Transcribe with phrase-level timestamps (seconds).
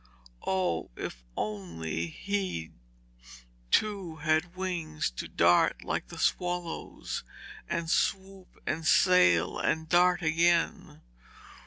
[0.47, 2.71] Oh, if only he
[3.69, 7.23] too had wings to dart like the swallows,
[7.69, 11.03] and swoop and sail and dart again!